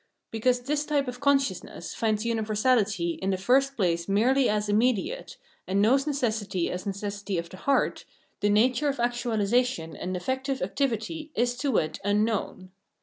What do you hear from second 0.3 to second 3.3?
Because this type of consciousness finds universahty in